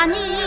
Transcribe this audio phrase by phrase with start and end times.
[0.00, 0.39] 아니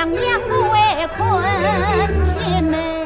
[0.00, 2.99] 娘娘我困心闷。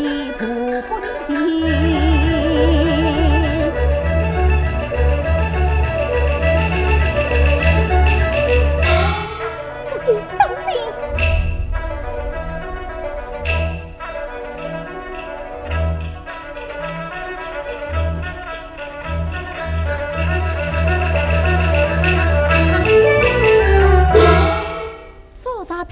[0.00, 0.46] 起步
[0.88, 2.00] 不平。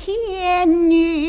[0.08, 1.27] 天女。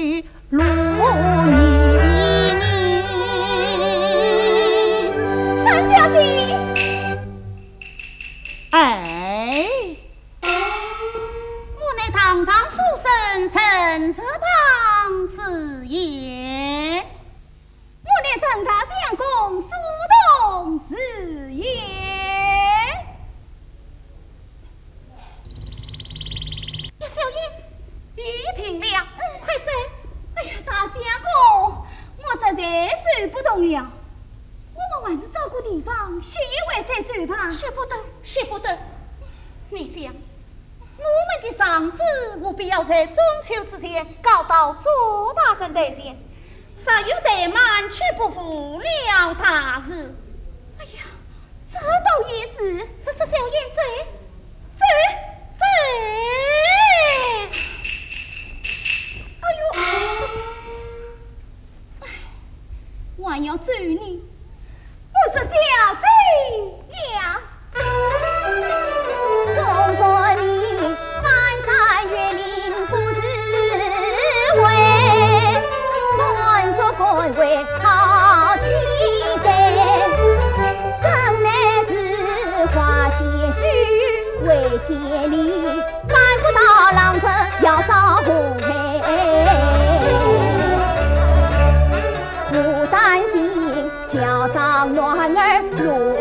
[33.60, 33.82] 重要。
[34.74, 37.50] 我们还是照顾地方，歇一会再走吧。
[37.52, 38.78] 舍不得，舍不得。
[39.70, 40.14] 你想，
[40.96, 42.00] 我们的嗓子
[42.40, 46.18] 务必要在中秋之前搞到左大人台前，
[46.86, 50.16] 尚有怠慢，却不负了大事。
[50.78, 51.04] 哎呀，
[51.70, 54.19] 这倒也是，是是小燕子。
[63.22, 64.24] 我要追你，
[65.12, 65.50] 我说小
[66.00, 66.06] 姐
[67.16, 67.38] 呀，
[69.54, 69.58] 纵
[69.98, 70.02] 说
[70.42, 70.46] 你
[71.22, 71.28] 翻
[71.66, 71.68] 山
[72.10, 72.42] 越岭
[72.88, 73.20] 不是
[74.62, 74.64] 为，
[76.18, 77.42] 换做官为
[77.82, 78.64] 好气
[79.44, 79.50] 概，
[81.02, 81.06] 怎
[81.44, 81.48] 奈
[81.90, 81.92] 是
[82.68, 83.20] 花些
[83.52, 83.60] 虚
[84.46, 84.48] 为
[84.88, 85.36] 天理，
[86.08, 86.60] 翻不到
[86.94, 87.30] 郎城
[87.64, 88.09] 要遭。
[95.40, 96.19] No.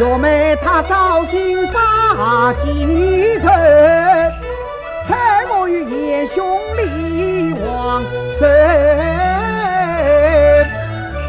[0.00, 3.50] 岳妹她绍兴把继承，
[5.06, 6.42] 猜我与爷兄
[6.78, 8.02] 李王
[8.38, 8.48] 争。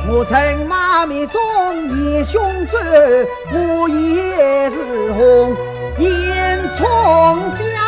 [0.07, 1.41] 我乘马面送
[1.89, 2.77] 爷兄走，
[3.51, 5.53] 我也是红
[5.97, 7.80] 颜从小。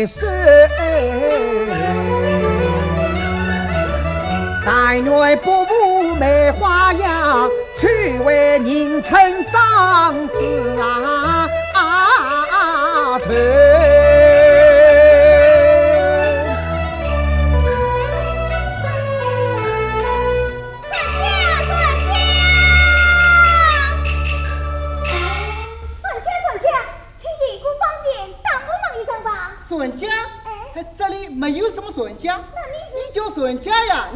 [0.00, 0.26] 为谁？
[4.64, 11.46] 但愿伯父梅花呀，娶为人称长子啊！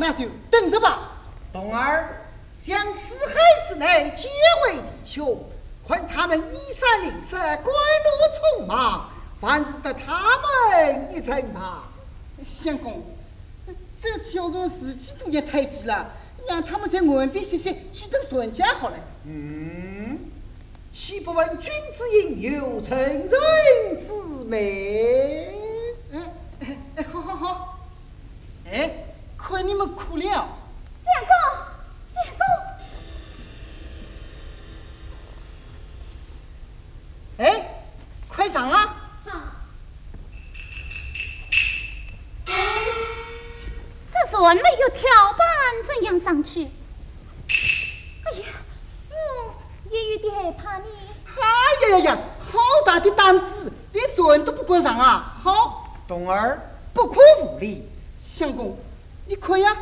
[0.05, 1.13] 那就等着吧。
[1.51, 2.27] 冬儿，
[2.61, 3.35] 向四海
[3.67, 4.29] 之内结
[4.67, 5.43] 为弟兄，
[5.89, 9.09] 看他们衣衫吝啬，官路匆忙，
[9.41, 11.85] 凡是得他们一成吧。
[12.45, 13.03] 相公，
[13.99, 16.07] 这小人自己都也太急了，
[16.47, 18.97] 让他们在岸边歇歇，去等孙家好了。
[19.25, 20.19] 嗯，
[20.91, 25.49] 岂不闻君子应有成人之美？
[26.13, 27.79] 哎哎，好好好，
[28.71, 29.04] 哎。
[29.47, 31.35] 看你们哭了，相公，
[32.15, 32.43] 相公，
[37.45, 37.85] 哎，
[38.27, 38.97] 快上啊！
[39.27, 39.39] 好，
[42.47, 45.03] 这船没有跳
[45.37, 45.47] 板，
[45.85, 46.71] 怎样上去？
[48.25, 48.47] 哎呀，
[49.11, 49.55] 我
[49.91, 50.87] 也有点害怕呢。
[51.37, 51.43] 哎
[51.91, 55.37] 呀呀呀，好大的胆子，连船都不敢上啊！
[55.43, 56.59] 好，冬儿
[56.95, 57.87] 不可无礼，
[58.19, 58.75] 相公。
[59.27, 59.75] 你看呀，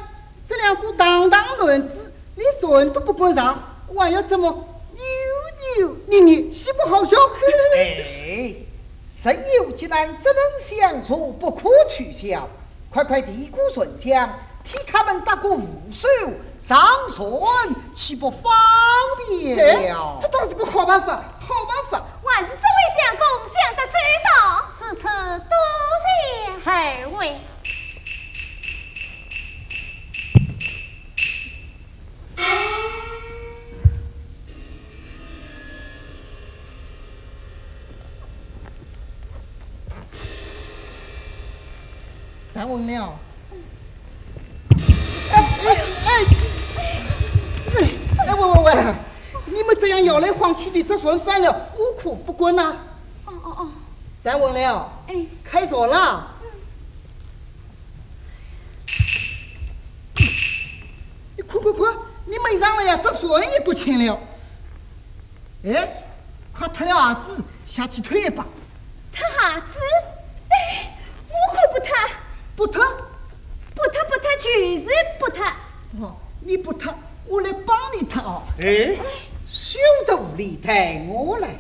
[0.49, 3.59] 这两股堂堂男子连船都不敢上，
[3.97, 4.49] 还要怎么
[4.93, 5.03] 扭
[5.77, 7.17] 扭捏捏，岂不好笑？
[7.77, 8.05] 哎，
[9.13, 12.49] 生有急难，只能相助，不可取笑。
[12.89, 14.31] 快快递过顺江，
[14.63, 16.09] 替他们打个扶手，
[16.61, 17.25] 上船
[17.95, 18.53] 岂不方
[19.29, 20.19] 便了？
[20.23, 22.07] 这倒是个好办法，好办法。
[22.23, 25.03] 万是这位相公想得周到，此次
[25.49, 25.57] 多
[26.05, 27.41] 谢二位。
[42.63, 43.19] 站稳了！
[45.33, 45.75] 哎哎
[46.07, 46.11] 哎
[47.67, 48.35] 哎哎！
[48.35, 48.95] 喂喂喂！
[49.47, 52.77] 你们这样摇来晃去的，这船翻了，我可不管呐！
[53.25, 53.69] 哦哦哦！
[54.23, 54.93] 站稳了！
[55.09, 56.29] 哎，开锁了！
[61.37, 61.93] 你快快快！
[62.27, 64.21] 你没上了呀，这船也不清了。
[65.65, 66.05] 哎，
[66.57, 68.47] 快脱了鞋子，下去退一把。
[69.13, 69.81] 脱鞋子？
[70.49, 70.97] 哎，
[71.29, 71.89] 我可不脱。
[72.63, 72.81] 不脱，
[73.75, 74.89] 不脱，不脱，就是
[75.19, 75.45] 不脱。
[76.01, 76.95] 哦，你不脱，
[77.27, 78.43] 我来帮你脱哦。
[78.61, 78.95] 哎，
[79.51, 81.57] 休得无理，带我来。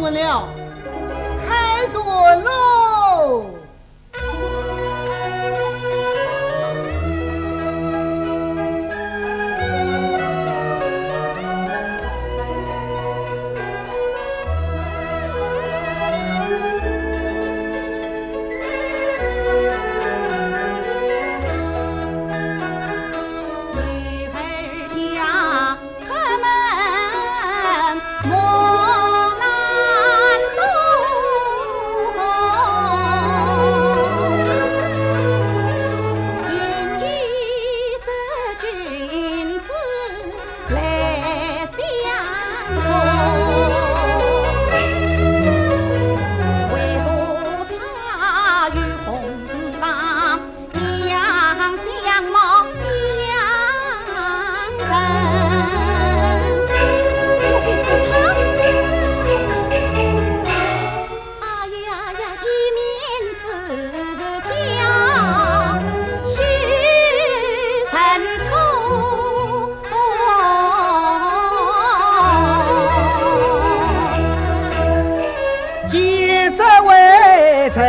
[0.00, 0.48] 完了，
[1.46, 2.02] 开锁
[2.36, 2.77] 喽。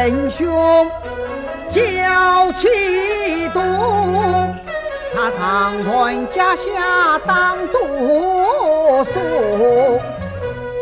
[0.09, 0.89] 神兄
[1.69, 2.67] 娇气
[3.53, 3.61] 多，
[5.13, 9.99] 他常传家下当多数，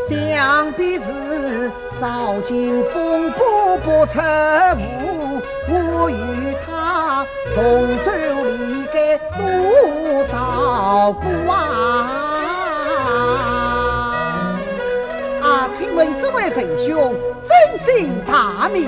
[0.07, 1.69] 想必是
[1.99, 8.09] 少经风波不出户，我与他同舟
[8.45, 12.23] 离该多照顾啊。
[15.73, 17.13] 请问这位仁兄
[17.45, 18.87] 真姓大名？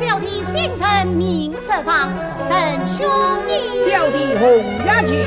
[0.00, 2.10] 小弟姓陈，名泽芳。
[2.48, 3.06] 仁兄
[3.46, 3.84] 弟？
[3.88, 5.24] 小弟洪雅琴。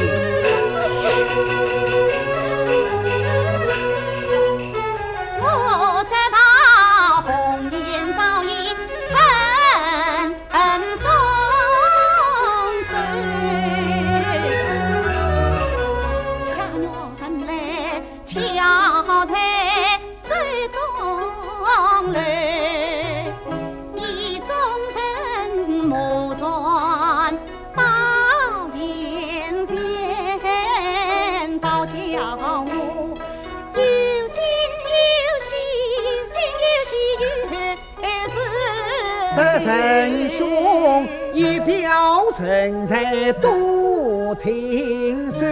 [42.39, 45.45] 人才多清秀，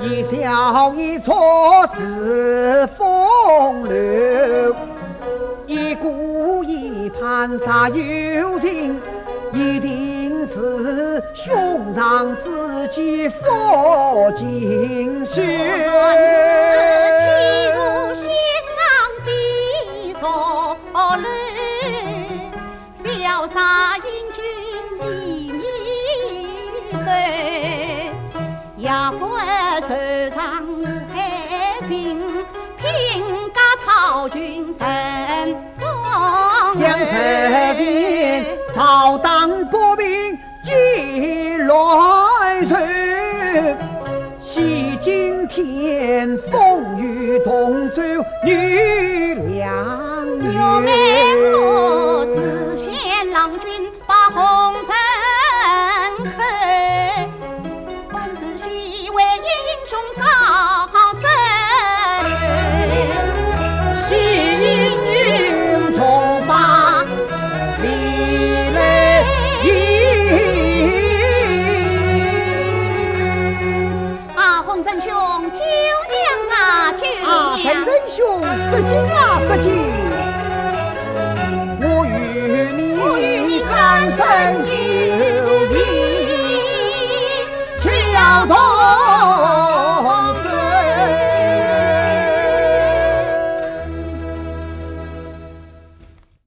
[0.00, 4.74] 一笑一错是风流，
[5.66, 9.00] 一顾一盼煞有情，
[9.52, 15.40] 一定是兄长自己佛经书。
[38.74, 43.76] 逃荡不平几乱世，
[44.40, 46.63] 洗尽天风
[78.74, 79.03] красоте